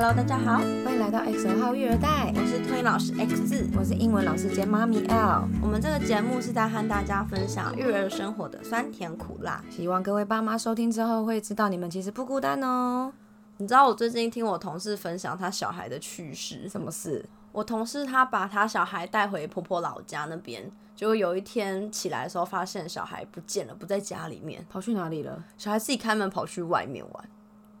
[0.00, 5.48] Hello，大家好，欢迎来到 X 二号育儿袋，我是推老师 X，我是英文老师兼妈咪 L。
[5.60, 9.60] 我们这个节目是在和大家分享育儿生活的酸甜苦辣。
[9.68, 13.12] 希望各位爸妈收听之后会知道你们其实不孤单哦。
[13.56, 17.28] 你知道我最近听我同事分享他小孩的趣事，什么事？
[17.50, 25.42] 我同事他把他小孩带回婆婆老家那边，结果有一天起来的时候发现小孩不见了，不在家里面，跑去哪里了？
[25.56, 27.28] 小孩自己开门跑去外面玩。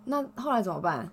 [0.06, 1.08] 那后来怎么办？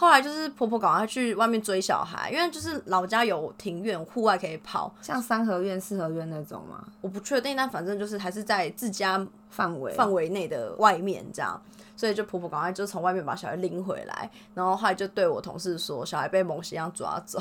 [0.00, 6.82] 后来就是婆婆赶快去外面追小孩，因为就是老家有庭院，户外可以跑，像三合院、四合院那种吗？
[7.02, 11.60] 我不确定，但反正就是还是在自家范围范围内的外面这样，
[11.94, 17.38] 所以就婆婆赶快就从外面把小孩拎回来，然后后来就对我同事说，小孩被某些样抓走。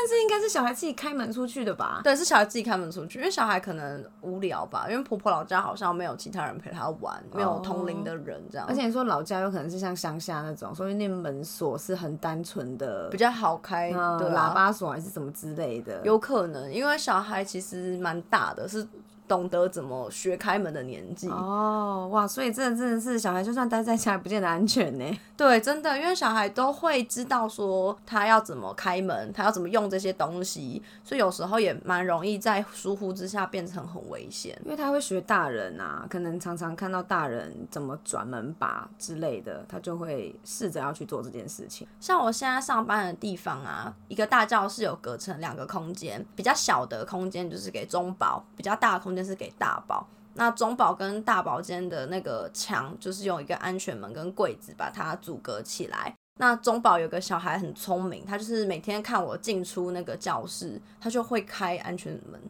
[0.00, 2.00] 但是应该是小孩自己开门出去的吧？
[2.02, 8.66] 对，是小孩自己开门出去，因为小孩可能无聊吧，因为婆婆老家好像没有其他人陪他玩，没有同龄的人这样。
[8.66, 18.88] 而且你说老家有可能是像乡下那种，所以那门锁是很单纯的，比较好开的喇叭锁还是什么之类的，有可能，因为小孩其实蛮大的，是。
[19.30, 22.26] 懂得怎么学开门的年纪哦，哇！
[22.26, 25.04] 所以这真的是小孩，就算待在家也不见得安全呢。
[25.36, 34.60] 对，真的，因为小孩都会知道说他要怎么开门，他要怎么用这些东西，所以有时候也蛮容易在疏忽之下变成很危险。
[34.64, 41.86] 因为他会学大人啊，可能常常看到大人怎么转门把之类的，他就会试着要去做这件事情。
[42.00, 49.19] 像我现在上班的地方啊，一个大教室有隔成两个空间，比较小的空间就是给中保，比较大的空间。
[49.24, 56.14] 是给大宝，那中宝跟大宝间的那个墙，就是用一个安全门跟柜子把它阻隔起来。
[56.38, 62.40] 那中宝有个小孩很聪明，他就是每天看我进出那个教室，他就会开安全门。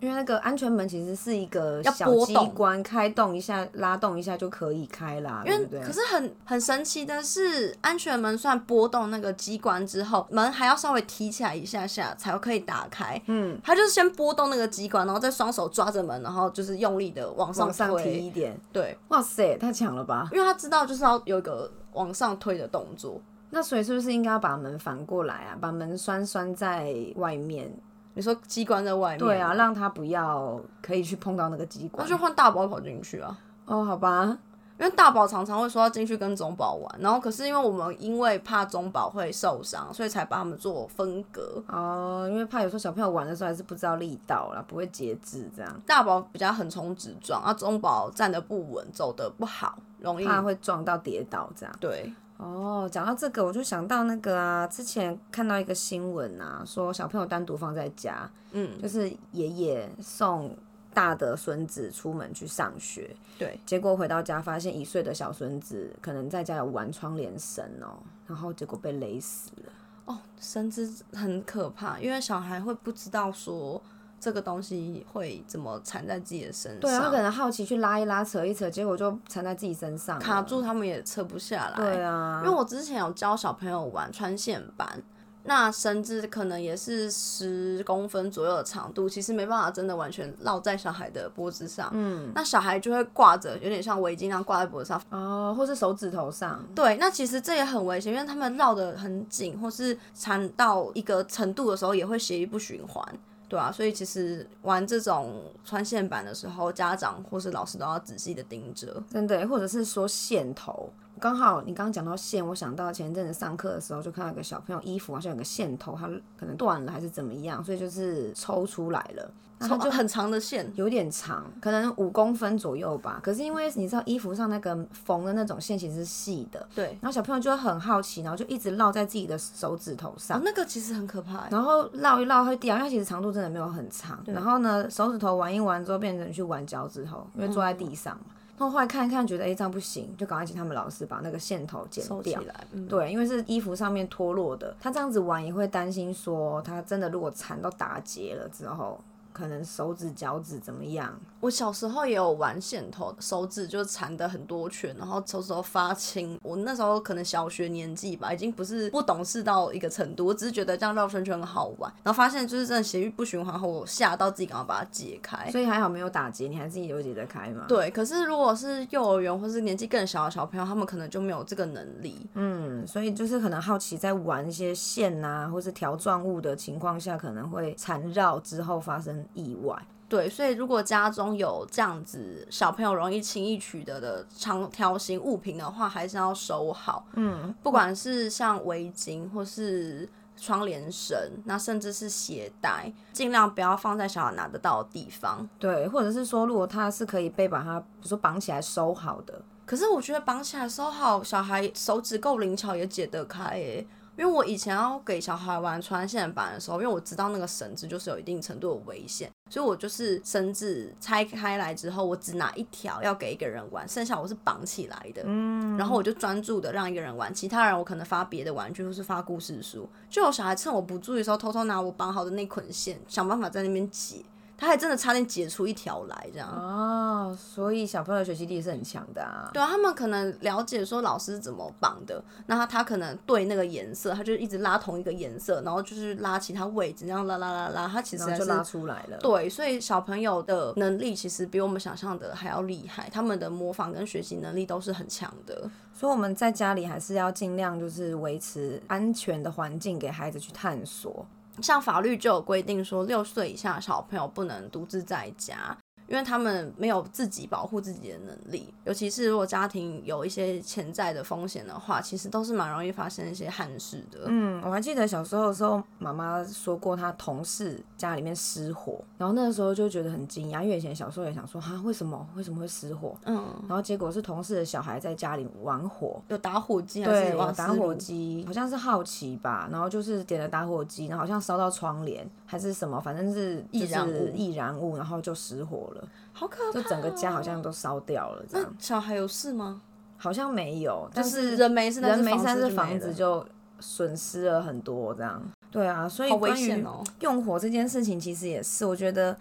[0.00, 5.42] 因为那个安全门其实是一个小机关，开动一下、拉动一下就可以开啦。
[5.46, 13.20] 因为可是很很神奇的是，安全门算拨动那个机关之后，门还要稍微提起来一下下才可以打开。
[13.26, 18.58] 嗯，他就是先拨动那个机关，然后再双手抓着门，然后就是用力的往上上提一点。
[18.72, 20.28] 对，哇塞，太强了吧！
[20.32, 23.20] 因为他知道就是要有一个往上推的动作。
[23.50, 25.58] 那所以是不是应该要把门反过来啊？
[25.60, 27.70] 把门拴拴在外面？
[28.14, 33.38] 你说机关在外面，对啊，让他不要可以去碰到那个机关，那就换大宝跑进去啊。
[33.66, 34.36] 哦，好吧，
[34.78, 41.62] 因为大宝常常会说要进去跟中宝玩，然后可是因为我们因为怕中宝会受伤，所以才把他们做分隔。
[41.68, 45.80] 哦，因为怕有时候小朋友玩的时候还是不知道力道啦，不会节制这样。
[45.86, 51.74] 大宝比较横冲直撞，啊，中宝站得不稳，走得不好，容易怕会撞到跌倒这样。
[51.78, 52.12] 对。
[52.40, 60.56] 哦，讲到这个，我就想到那个啊，之前看到一个新闻啊，说小朋友单独放在家，嗯，就是爷爷送
[60.94, 69.72] 大的孙子出门去上学，对，结果回到家发现一岁的小孙子可能在家有玩窗帘绳哦，然后结果被勒死了。
[70.06, 73.82] 哦，绳子很可怕，因为小孩会不知道说。
[74.20, 76.80] 这个东西会怎么缠在自己的身上？
[76.80, 81.76] 对啊，他可能好奇去拉一拉、扯一扯，结果就缠在自己身上，卡住，他们也扯不下来。
[81.76, 85.02] 对啊，因为我之前有教小朋友玩穿线板，
[85.44, 91.90] 那绳子可能也是十公分左右的长度，其实没办法真的完全绕在小孩的脖子上。
[91.94, 96.62] 嗯，那小孩就会挂着，有点像围巾那样挂在脖子上，哦，或是手指头上。
[96.74, 103.02] 对，那其实这也很危险，因为他们绕得很紧，或是缠到一个程度的时候，也会血液不循环。
[103.50, 110.88] 对啊，所以其实玩这种穿线板的时候，家长或是老师都要仔细的盯着，真的，或者是说线头。
[111.20, 116.08] 刚好你刚刚讲到线，我想到前一阵子上课的时候，就看到一个小朋友衣服好像有个线头，他
[116.38, 119.30] 可能断了还是怎么样，所以就是抽出来了。
[119.58, 123.20] 然后就很长的线，有点长，可能五公分左右吧。
[123.22, 126.96] 可是因为你知道衣服上那个缝的那种线其实是细的，对。
[127.02, 130.40] 然后小朋友就会很好奇，然后就一直绕在自己的手指头上。
[130.42, 131.46] 那个其实很可怕。
[131.50, 134.18] 然后绕一绕会掉，因为其实长度真的没有很长。
[134.24, 138.34] 然后呢，手指头玩一玩之后，变成去玩脚趾头，因为坐在地上嘛。
[138.60, 142.38] 然后后来看一看，觉得哎这样不行，就赶快请他们老师把那个线头剪掉。
[142.86, 149.00] 对，因为是衣服上面脱落的，他这样子玩也会担心说，他真的如果缠到打结了之后。
[149.32, 151.18] 可能手指、脚趾怎么样？
[151.40, 156.38] 我小时候也有玩线头，手指就缠的很多圈，然后手指头发青。
[156.42, 161.90] 我那时候可能小学年纪吧，已经不是不懂事到一个程度，我只是觉得这样绕圈圈很好玩。
[162.02, 165.50] 然后发现就是真的血液不循环后，我吓到自己赶快把它解开。
[165.50, 167.64] 所以还好没有打结，你还自己有解得开吗？
[167.66, 167.90] 对。
[167.90, 172.28] 可是如果是幼儿园或是年纪更小的小朋友，他们可能就没有这个能力。
[172.34, 179.76] 嗯，所以就是可能好奇在玩一些线啊，或是条状物的情况下，可能会缠绕之后发生意外。
[180.08, 187.06] 对，所以如果家中有这样子小朋友容易轻易取得的长条形物品的话，还是要收好。
[187.12, 195.48] 嗯，不管是像围巾或是窗帘绳，那甚至是鞋带，尽量不要放在小孩拿得到的地方。
[195.60, 203.86] 对，或者是说，如果他是可以被把它，比如说绑起来收好的，可是我觉得绑起来收好，小孩手指够灵巧也解得开耶。
[204.20, 215.22] 因为我以前要给小孩玩穿线板的时候，因为我知道那个绳子就是有一定程度的危险，所以我就是绳子拆开来之后，我只拿一条要给一个人玩，剩下我是绑起来的。
[215.24, 219.88] 嗯，然后我就专注的让一个人玩，其他人我可能发别的玩具或是发故事书。
[220.10, 224.22] 就有小孩趁我不注意的时候，偷偷拿我绑好的那捆线，想办法在那边解。
[224.60, 229.48] 他还真的差点解出一条来，这样哦，所以小朋友学习力是很强的啊。
[229.54, 239.16] 对啊，他们可能了解说老师怎么绑的，那他他可能对那个颜色，他就一直拉同一个颜色，然后就是拉其他位置，这样拉拉拉拉，他其实就拉出来了。
[239.20, 245.70] 对，所以小朋友的能力其实比我们想象的还要厉害，他们的模仿跟学习能力都是很强的。
[245.94, 251.26] 所以我们在家里还是要尽量就是维持安全的环境，给孩子去探索。
[251.62, 255.76] 像法律就有规定说，六岁以下小朋友不能独自在家。
[256.10, 264.22] 因为他们没有自己保护自己的能力，尤其是如果家庭有一些潜在的风险的话，其实都是蛮容易发生一些憾事的。
[264.26, 273.16] 嗯，我还记得小时候的时候，妈妈说过她同事家里面失火，然后那个时候就觉得很惊讶，因为以前小时候也想说哈，为什么为什么会失火？
[273.26, 285.99] 嗯，然后结果是同事的小孩在家里玩火，有打火机还是有打火机，好像是好奇吧，然后就是点了打火机，然后好像烧到窗帘还是什么，反正是易燃物，易燃物，然后就失火了。
[286.32, 286.80] 好可怕！
[286.80, 288.74] 就整个家好像都烧掉了，这样。
[288.78, 289.82] 小孩有事吗？
[290.16, 293.44] 好像没有，但是人没事，人没事，但是房子就
[293.78, 295.42] 损失了很多，这样。
[295.70, 296.84] 对啊，所以关于
[297.20, 299.34] 用火这件事情，其实也是，我觉得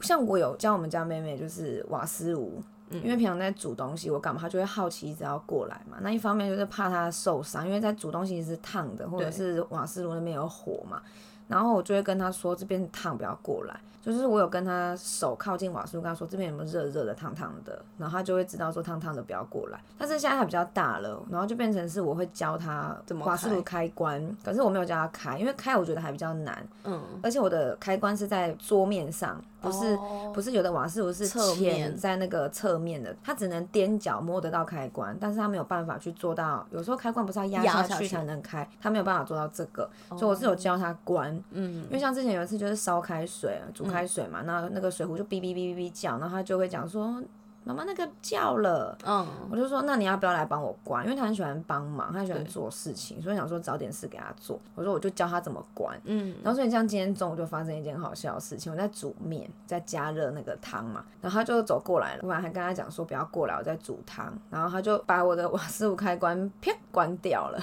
[0.00, 5.98] 像我有教我们家妹妹，就是瓦斯炉，因为平常在煮东西，我干嘛她就会好奇一直要过来嘛。
[6.00, 11.00] 那一方面就是怕她受伤，因为在煮东西是烫的，或者是瓦斯炉那边有火嘛。
[11.48, 13.78] 然后我就会跟他说，这边烫，不要过来。
[14.00, 19.80] 就是我有跟他手靠近瓦斯炉，跟他说这边有没有热热的、烫烫的，然后他就会知道说烫烫的不要过来。
[19.96, 26.66] 但是现在他比较大了，然后就变成是我会教他怎么瓦斯炉开关，可是我没有教他开，因为开我觉得还比较难。
[26.84, 29.42] 嗯，而且我的开关是在桌面上。
[29.64, 29.98] 不是
[30.34, 36.66] 不是有的瓦斯炉是潜在那个侧面的，它只能踮脚摸得到开关，但是它没有办法去做到。
[36.70, 41.42] 有时候开关不是要压下去才能开，它没有办法做到这个，所以我是有教它关。
[41.50, 47.22] 嗯，因为像之前有一次就是烧开水，煮开水嘛，那那个水壶就哔哔哔哔哔叫，然后它就会讲说。
[47.64, 51.02] 妈妈那个叫了，嗯，我就说那你要不要来帮我关？
[51.04, 54.60] 因为他很喜欢帮忙，他喜欢做事情，所以想说找点事给他做。
[54.74, 67.58] 我说我就教他怎么关，嗯，然后所以像今天中午就发生一件好笑的事情，我在煮面，在加热那个汤嘛，然后他就走过来了，我本来还跟他讲说不要过来，我在煮汤，然后他就把我的 瓦斯炉开关啪关掉了。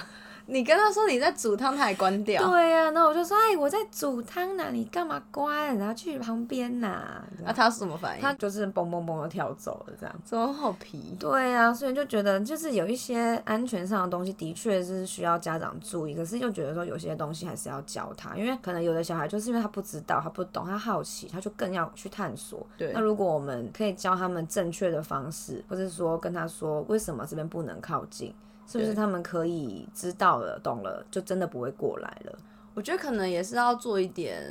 [0.46, 2.42] 你跟他说你在煮汤，他还关掉。
[2.50, 5.76] 对呀，那我就说，哎，我在煮汤呢，你干嘛关？
[5.78, 7.22] 然后去旁边呐。
[7.44, 8.22] 那他是什么反应？
[8.22, 10.14] 他就是嘣嘣嘣的跳走了，这样。
[10.24, 11.16] 怎么好皮？
[11.18, 16.14] 对呀，所以就觉得就是有一些安全上的东西，的确是需要家长注意。
[16.14, 22.66] 可是又觉得说有些东西还是要教他，因为可能有的小孩就是因为他不知道，他不懂，他好奇，他就更要去探索。
[22.76, 22.92] 对。
[22.92, 28.34] 那如果我们可以教他们正确的方式，或者说跟他说为什么这边不能靠近。
[28.72, 32.38] 是不是他们可以知道了、懂了，就真的不会过来了？
[32.74, 34.42] 我觉得可能也是要做一点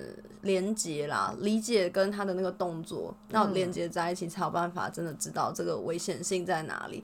[0.44, 7.02] 连接啦，理解跟他的那个动作要连接在一起，才有办法真的知道这个危险性在哪里。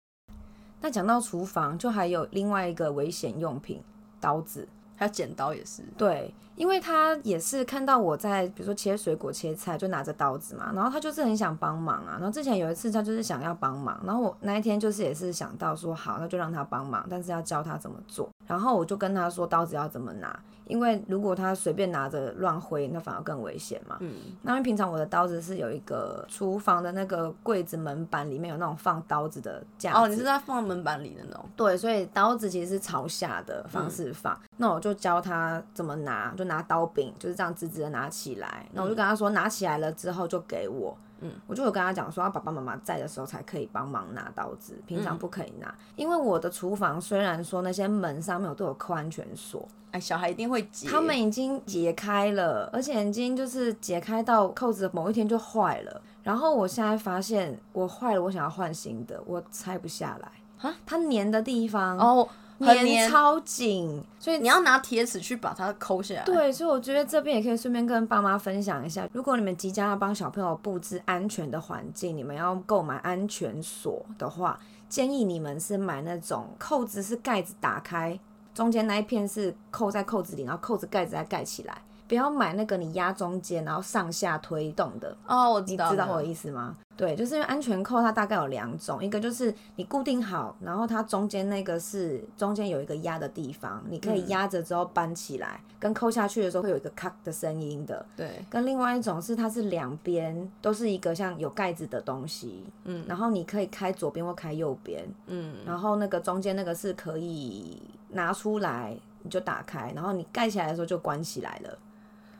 [0.79, 3.81] 那讲到厨房，就还有另外一个危险用品——
[4.21, 4.67] 刀子。
[4.97, 12.17] 还有剪刀也是，对，因为他也是看到我在，比如说切水果、切菜，就拿着刀子嘛，然后他就是很想帮忙啊。
[12.19, 18.27] 然后之前有一次，他就是想要帮忙，然后我那一天就是也是想到说，好，那就让他帮忙，但是要教他怎么做。
[18.47, 20.39] 然后我就跟他说，刀子要怎么拿。
[20.65, 23.95] 因为如果他随便拿着乱挥，那反而更危险嘛。
[24.01, 24.13] 嗯。
[24.41, 29.97] 那因为平常我的刀子是有一个厨房的那个柜子门板里面有那种放刀子的架子。
[29.97, 31.45] 哦，你是在放门板里的那种。
[31.55, 34.37] 对，所以刀子其实是朝下的方式放。
[34.57, 38.67] 那我就教他怎么拿，就拿刀柄，就是这样直直的拿起来。
[38.73, 40.97] 那我就跟他说，拿起来了之后就给我。
[41.21, 45.73] 嗯，我就有跟他讲说，爸爸妈妈在的时候才可以帮忙拿刀子，平常不可以拿。
[45.95, 50.87] 因为我的厨房虽然说那些门上面有都有扣安全锁，哎，小孩一定会解。
[50.89, 56.01] 他们已经解开了，而且已经就是解开到扣子某一天就坏了。
[56.23, 60.69] 然后我现在发现我坏了，我想要换新的，我拆不下来。
[60.69, 62.23] 啊，它粘的地方哦。
[62.25, 66.23] 很黏超紧，所以你要拿铁尺去把它抠下来。
[66.23, 74.59] 对，所以我觉得这边也可以顺便跟爸妈分享一下，如果你们即将要帮小朋友布置安全的环境，你们要购买安全锁的话，
[74.89, 78.19] 建议你们是买那种扣子是盖子打开，
[78.53, 81.81] 中间那一片是扣在扣子里，然后扣子盖子再盖起来。
[82.07, 86.77] 不要买那个你压中间，然后上下推动的哦，我知道，知道我的意思吗？
[86.97, 98.03] 对，就是因为安全扣它大概有两种，一个就是你固定好，然后它中间那个是中间有一个压的地方，你可以压着之后扳起来，跟扣下去的时候会有一个咔的声音的。
[98.15, 111.77] 对，跟另外一种是它是两边都是一个像有盖子的东西，嗯，然后你可以开左边或开右边，嗯，然后那个中间那个是可以拿出来你就打开，然后你盖起来的时候就关起来了。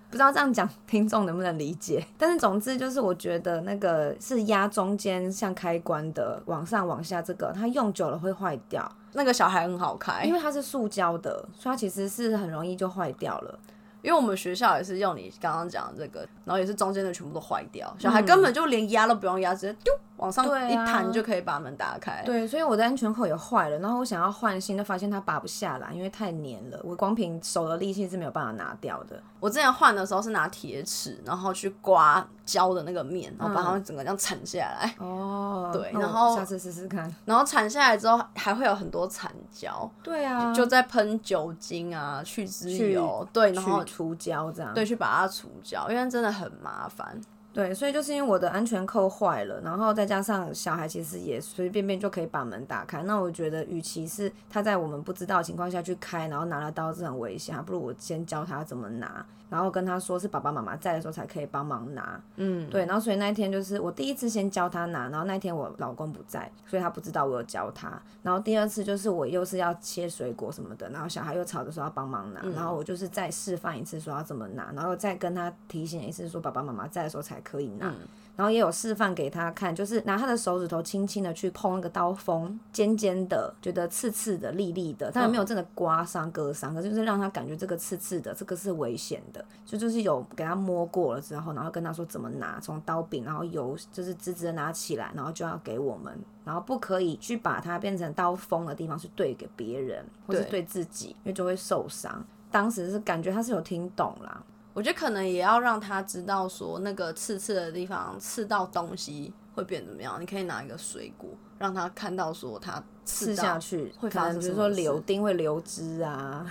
[0.10, 8.90] 不知道这样讲听众能不能理解， 但是总之就是我觉得那个是压中间像开关的，往上往下这个，它用久了会坏掉。
[9.14, 13.60] 那个小孩很好开，因为它是塑胶的，所以它其实是很容易就坏掉了。
[14.04, 22.24] 因为我们学校也是用你刚刚讲的这个，然后也是中间的全部都坏掉，小孩根本就连压都不用压，直接丢往上一弹就可以把门打开。
[22.26, 29.22] 对，所以我的安全扣也坏了，然后我想要换新，就发现它拔不下来，因为太黏了，我光凭手的力气是没有办法拿掉的。
[29.40, 34.96] 我之前换的时候是拿铁尺，然后去刮胶的那个面，然后把它们整个这样铲下来。
[34.98, 37.14] 哦， 对，然后下次试试看。
[37.26, 39.90] 然后铲下来之后还会有很多残胶。
[40.02, 44.74] 对啊，就在喷酒精啊，去脂油，对，然后除胶这样。
[44.74, 47.20] 对，去把它除胶，因为真的很麻烦。
[47.58, 59.26] 对，所以就是因为我的安全扣坏了，然后再加上小孩其实也随随便便就可以把门打开，那我觉得与其是他在我们不知道情况下去开，然后拿了刀是很危险，还不如我先教他怎么拿。
[59.50, 62.86] 然后跟他说是爸爸妈妈在的时候才可以帮忙拿，嗯，对。
[62.86, 68.02] 然后所以那一天就是我第一次先教他拿，然后那一天我老公不在，所以他不知道我有教他。
[68.22, 77.94] 然后第二次就是我又是要切水果什么的，然后小孩又吵着说要帮忙拿，然后我就是再示范一次说要怎么拿，然后再跟他提醒一次说爸爸妈妈在的时候才可以拿。
[78.36, 89.37] 然后也有示范给他看，就是拿他的手指头轻轻的去碰那个刀锋，尖尖的，觉得刺刺的、利利的，但没有真的刮伤、割伤，可是就是让他感觉这个刺刺的，这个是危险的。
[89.66, 102.26] 就就是有给他摸过了之后，然后跟他说怎么拿，从刀柄，然后由就是直直的拿起来，然后就要给我们，然后不可以去把它变成刀锋的地方去对给别人或是对自己，因为就会受伤。
[102.50, 104.44] 当时是感觉他是有听懂啦。
[104.74, 110.22] 我觉得可能也要让他知道，说那个刺刺的地方刺到东西会变怎么样。
[110.22, 116.46] 你可以拿一个水果，让他看到说他刺下去会发生，比如说柳丁会流汁啊。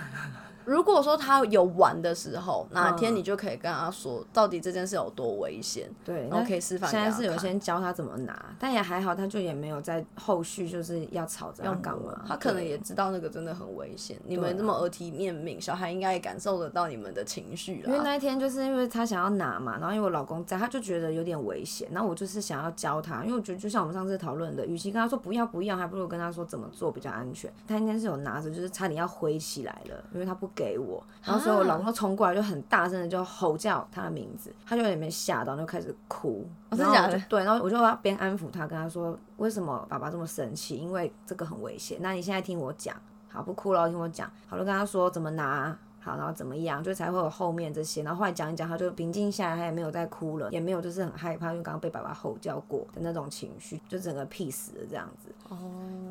[0.67, 6.91] 如果说他有玩的时候，哪天你就可以跟他说，到底这件事有多危险，对，然后可以示范。
[6.91, 12.21] 现在是有先教他怎么拿，但也还好，他就也没有在后续就是要吵着要干嘛。
[12.27, 14.19] 他可能也知道那个真的很危险。
[14.25, 17.87] 你们这么耳提面命，小孩应该也感受得到你们的情绪了。
[17.89, 21.87] 因为那一天就是因为他想要拿嘛，然后因为我老公在，他就觉得有点危险。
[21.93, 27.49] 然后我就是想要教他，因为我觉得就像我们上次讨论的，与其跟他说不要不要，还不如跟他说怎么做比较安全。
[27.65, 31.01] 他那天是有拿着，就是差点要挥起来了，因为他不给我。
[31.23, 36.49] 然后所以我老公冲过来就很大声的就吼叫他的名字，他就有点被吓到，就开始哭。
[36.71, 37.21] 真的假的？
[37.29, 40.77] 对，然后我就要边安抚他，跟他说为什么爸爸这么生气？
[40.77, 41.99] 因为这个很危险。
[42.01, 42.95] 那你现在听我讲，
[43.29, 44.29] 好不哭了，听我讲。
[44.47, 45.77] 好，就跟他说怎么拿。
[46.07, 48.01] 好，然后怎么样，就才会有后面这些。
[48.01, 55.29] 然后后来讲一讲，他就平静下来，他也没有再哭了，也没有就是很害怕，因为刚刚被爸爸吼叫过的那种情绪，就整个 peace 了这样子。
[55.49, 55.57] 哦，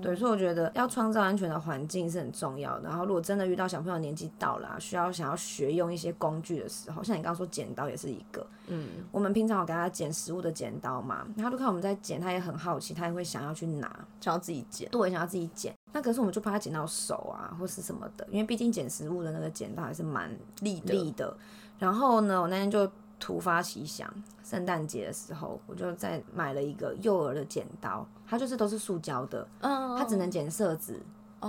[0.02, 2.88] 对，所以我觉得要创造安全的环境是很重要的。
[2.88, 8.46] 然后如果真的遇到小朋友年纪到了，需要想要学用一些工具的时候，像你刚刚说剪刀也是一个。
[8.68, 13.88] 嗯，我们平常有给他剪食物的剪刀嘛，他就看我们在剪，他也很好奇，他也会想要去拿，
[14.20, 15.72] 想要自己剪，对，想要自己剪。
[15.96, 21.34] 那可是我们就怕他剪到手啊，或是什么的，因为毕竟剪食物的那个剪刀还是蛮利利的。
[21.78, 22.86] 然后呢，我那天就
[23.18, 24.06] 突发奇想，
[24.44, 31.00] 圣诞节的时候，我就再买了一个幼儿的剪刀，它就是都是塑胶的，嗯，它只能剪色纸，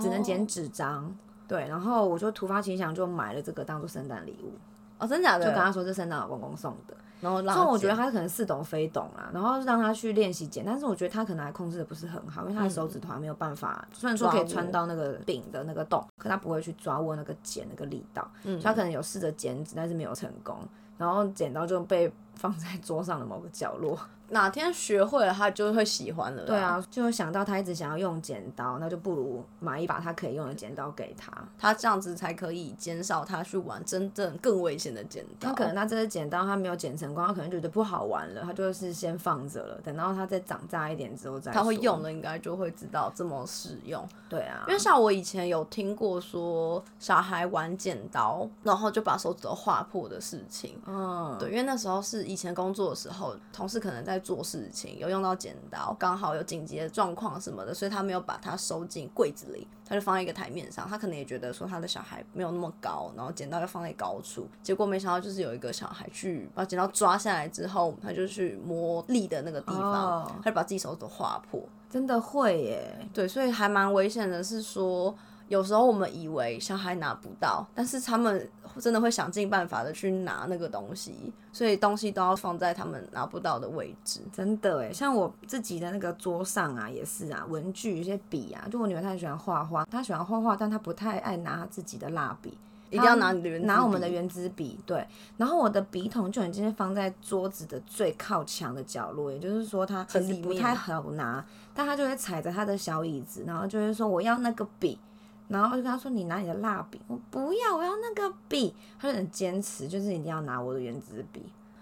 [0.02, 1.14] 只能剪纸张，
[1.46, 1.68] 对。
[1.68, 4.54] 然后我就突发奇想，就买了这个当做圣诞礼物。
[4.98, 5.44] 哦，真的假的？
[5.44, 6.96] 就跟他说这圣诞老公公送的。
[7.22, 20.58] 然后，所以我觉得他可能似懂非懂啦，然后让他去练习剪，但是我觉得他可能还控制的不是很好，因为他的手指头还没有办法，虽然说可以穿到那个柄的那个洞，可他不会去抓握那个剪那个力道，所以他可能有试着剪纸，但是没有成功，
[20.98, 26.44] 然后剪刀就被放在桌上的某个角落，哪天学会了，他就会喜欢了。
[26.44, 31.32] 对，啊，就会想到他一直想要用剪刀，那就不如买一把他可以用的剪刀给他。
[31.58, 35.50] 他这样子才可以减少他去玩真正更危险的剪刀。
[35.50, 41.52] 他可能他这些剪刀他没有剪成功，他可能觉得不好玩了，他就是先放着了，等到他再长大一点之后再。
[41.52, 44.06] 他会用的应该就会知道怎么使用。
[44.30, 50.78] 对啊，因为像我以前有听过说小孩玩剪刀，然后就把手指头划破的事情。
[50.86, 60.88] 嗯，对，因为那时候是以前工作的时候，同事可能在做事情，有用到剪刀，刚好有紧急的状况什么的，所以他没有把它收进柜子里，他就放在一个台面上。
[60.88, 71.62] 他可能也觉得说他的小孩没有那么高，然后剪刀要放在高处，结果没想到就是有一个小孩去把剪刀抓下来之后，他就去磨力的那个地方，哦他就把自己手指划破。
[71.90, 73.10] 真的会耶。
[73.14, 74.44] 对，所以还蛮危险的。
[74.44, 75.16] 是说，
[75.48, 78.50] 有时候我们以为小孩拿不到，但是他们
[78.80, 84.20] 真的会想尽办法的去拿那个东西，所以东西都要放在他们拿不到的位置。
[84.34, 92.58] 真的哎，像我自己的那个桌上啊，也是啊，文具、一些笔啊，就我女儿她很喜欢画画，她喜欢画画，但她不太爱拿她自己的蜡笔，
[92.90, 95.08] 一定要拿你的原拿我们的笔圆珠笔，对。
[95.38, 105.00] 然后我的笔筒就已经放在桌子的最靠墙的角落，也就是说它其很不太好拿，但她就会踩着她的小椅子，然后就会说我要那个笔。
[105.48, 111.42] 然后就跟他说：“你拿你的蜡笔，我不要，我要那个笔。”他就很坚持，就是一定要拿我的圆珠笔。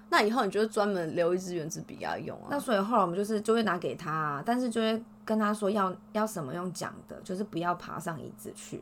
[0.10, 2.48] 那以后你就是专门留一支原子笔给他用啊。
[2.50, 8.82] 那所以后来我们就是就会拿给他、啊，但是就会跟他说要要什么用讲的，就是不要爬上椅子去，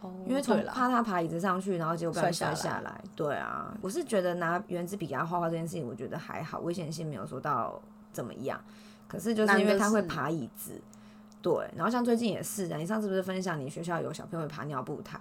[0.00, 3.00] 哦因为从怕他爬椅子上去，然后结果摔下来。
[3.14, 8.58] 对啊，我是觉得拿圆珠笔给他画画这件事情，我觉得还好，危险性没有说到怎么样。
[9.06, 10.80] 可是就是因为他会爬椅子，
[11.42, 15.18] 对，然后像最近也是啊，你上次不是分享你学校有小朋友会爬尿布台、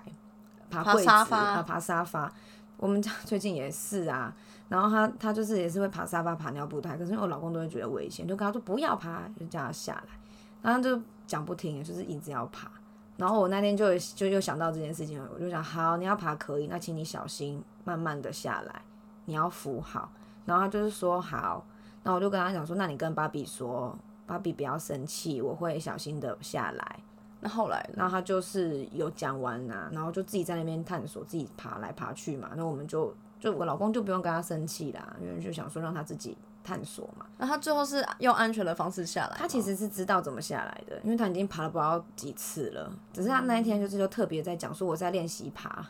[0.70, 2.32] 爬爬柜子沙发啊、爬沙发，
[2.78, 4.34] 我们家最近也是啊。
[4.70, 10.14] 然后他他就是也是会爬沙发、爬尿布台，可是因为我老公都会觉得危险，就跟他说不要爬，就叫他下来，
[10.62, 12.72] 然后他就讲不听，就是一直要爬。
[13.18, 18.82] 然后我那天就就又想到这件事情，我就想好，你要爬可以，那请你小心，慢慢的下来，
[19.26, 20.10] 你要扶好。
[20.46, 21.66] 然后他就是说好，
[22.04, 23.94] 然后我就跟他讲说，那你跟芭比说，
[24.26, 27.00] 芭比不要生气，我会小心的下来。
[27.40, 27.96] 那后来呢？
[27.98, 32.52] 然后他就是有讲完啊、然后就自己在那边探索，自己爬来爬去嘛。
[32.56, 37.26] 那我们就就我老公就不用跟他生气啦，因为就想说让他自己探索嘛。
[37.40, 39.36] 那他最后是用安全的方式下来。
[39.40, 42.94] 他其实是知道怎么下来的，因为他已经爬了不知道几次了。
[43.12, 45.84] 只是他那一天就是就特别在讲说我在练习爬，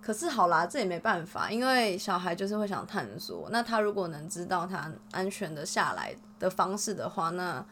[0.00, 3.48] 可是好啦，这也没办法，因为小孩就是会想探索。
[3.50, 7.64] 那他如果能知道他安全的下来的方式的话，那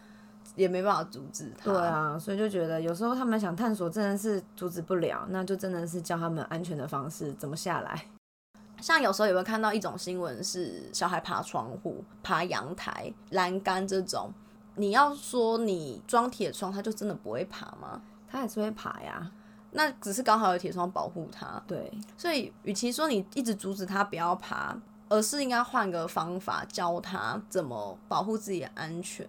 [0.55, 1.73] 也没办法阻止他。
[1.73, 8.07] 对啊，所以就觉得有时候他们想探索真的是阻止不了，那就真的是教他们安全的方式怎么下来。
[8.81, 14.33] 像有时候也会看到一种新闻是小孩爬窗户、爬阳台、栏杆这种。
[14.77, 18.01] 你要说你装铁窗，他就真的不会爬吗？
[18.31, 19.29] 他还是会爬呀，
[19.71, 24.77] 那只是刚好有铁窗保护他，对，所以与其说你一直阻止他不要爬，
[25.09, 29.27] 而是应该换个方法教他怎么保护自己的安全。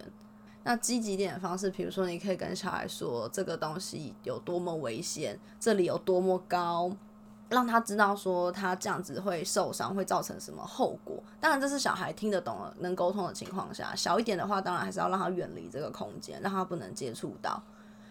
[0.62, 6.90] 那积极点的方式，比如说你可以跟小孩说这个东西有多么危险，这里有多么高，
[7.48, 11.22] 让他知道说他这样子会受伤，会造成什么后果。
[11.40, 13.94] 当然，这是小孩听得懂了、能沟通的情况下。
[13.94, 17.62] 小一点的话，当然还是要让他远离这个空间，让他不能接触到。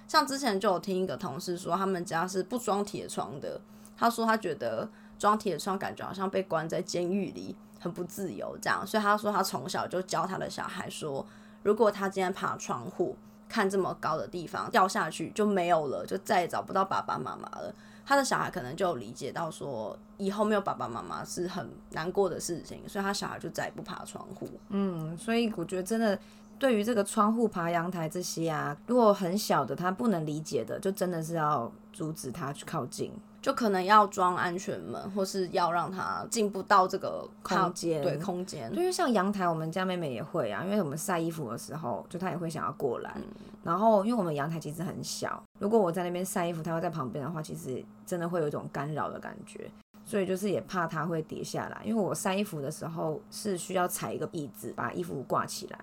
[0.09, 3.61] 像之前就有听一个同事说，他们家是不装铁窗的。
[3.95, 8.85] 他说他觉得装铁窗感觉好像被关在监狱里，很不自由这样。
[8.87, 11.23] 所以他说他从小就教他的小孩说，
[11.61, 13.15] 如果他今天爬窗户，
[13.47, 17.71] 看这么高的地方掉下去就没有了，就再也找不到爸爸妈妈了。
[18.03, 24.49] 他的小孩可能就理解到说，以后没有爸爸妈妈是很难过的事情，所以他小孩就再也不爬窗户。
[24.69, 26.17] 嗯，所以我觉得真的
[26.59, 33.11] 对于这个窗户、爬阳台这些啊，如果很小的他不能理解的，就真的是要阻止他去靠近。
[33.41, 38.69] 就可能要装安全门，或是要让他进不到这个空间对空间。
[38.75, 43.15] 因为像阳台，我们家妹妹也会啊，因为我们晒衣服的时候，就她也会想要过来。
[43.63, 49.71] 然后，因为我们阳台其实很小，如果我在那边晒衣服，她会在旁边的话，其实真的会有一种干扰的感觉。
[50.03, 55.79] 所以就是也怕它会跌下来，因为我晒衣服的时候是需要踩一个椅子把衣服挂起来，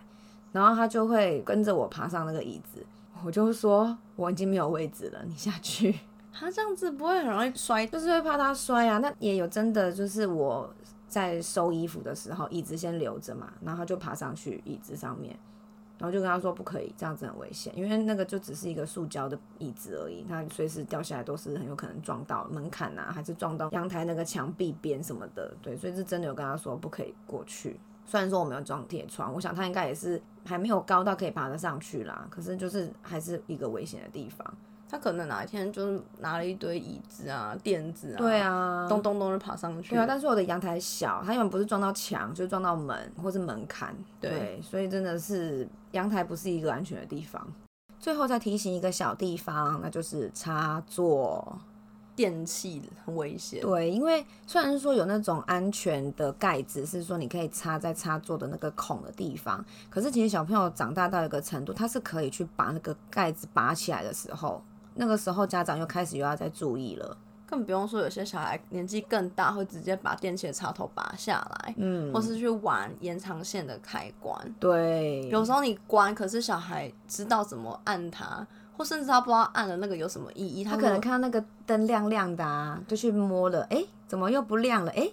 [0.56, 2.82] 然后他就会跟着我爬上那个椅子，
[3.22, 5.94] 我就说我已经没有位置了，你下去。
[6.32, 8.96] 他这样子不会很容易摔就是会怕他摔啊。
[8.96, 10.74] 那也有真的就是我
[11.06, 15.38] 在收衣服的时候，椅子先留着嘛，然后他就爬上去椅子上面，
[15.98, 25.54] 然后就跟他说不可以，这样子很危险，因为那个就只是一个塑胶的椅子而已，它随时掉下来都是很有可能撞到门槛啊，还是撞到阳台那个墙壁边什么的。
[25.60, 27.78] 对，所以是真的有跟他说不可以过去。
[28.06, 32.26] 虽然说我没有装铁窗，我想它应该也是还没有高到可以爬得上去啦。
[32.30, 34.46] 可是就是还是一个危险的地方。
[34.88, 39.90] 他可能哪一天就是拿了一堆椅子啊、垫子啊，对啊，咚咚咚就爬上去。
[39.90, 43.92] 对啊，但是我的阳台小，它原本不是撞到墙，就是撞到门或是门槛。
[44.20, 47.44] 对，所以真的是阳台不是一个安全的地方。
[47.98, 51.58] 最后再提醒一个小地方，那就是插座。
[52.16, 53.60] 电器很危险。
[53.60, 64.62] 对，因为虽然说有那种安全的盖子，是说你可以插在插座的那个孔的地方，可是其实小朋友长大到一个程度，他是可以去把那个盖子拔起来的时候，
[64.94, 67.16] 那个时候家长又开始又要再注意了。
[67.48, 74.54] 更不用说有些小孩年纪更大，会直接把电器的插头拔下来，嗯，或是去玩延长线的开关。
[74.58, 78.44] 对，有时候你关，可是小孩知道怎么按它。
[78.76, 84.92] 或甚至他不知道按了那个有什么意义，他可能看到那个灯亮亮的啊，就去摸了，哎，怎么又不亮了？
[84.92, 85.10] 哎，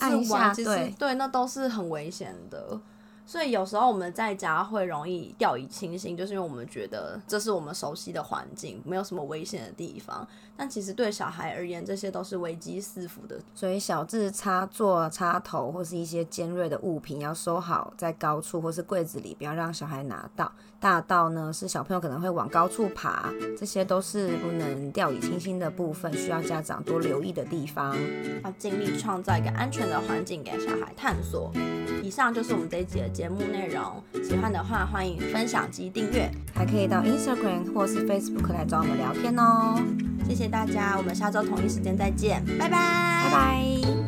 [0.00, 2.80] 按一下，对对，那都是很危险的。
[3.26, 10.26] 所以有时候我们在家会容易掉以轻心，就是因为我们觉得这是我们熟悉的环境，没有什么危险的地方。
[10.56, 13.36] 但其实对小孩而言，这些都是危机四伏的。
[13.54, 20.52] 所以小至插座、插头或是一些尖锐的物品要收好在高处或是柜子里，不要让小孩拿到。
[20.78, 27.96] 大到呢是小朋友可能会往高处爬，这些都是不能掉以轻心的部分，需要家长多留意的地方。
[28.44, 31.50] 要尽力创造一个安全的环境给小孩探索。
[32.02, 39.80] 以上就是我们这一集的节目内容，喜欢的话欢迎分享及订阅，还可以到 Instagram 或是 Facebook 来找我们聊天哦。
[40.26, 44.03] 谢谢大家，我们下周同一时间再见，拜拜，拜拜。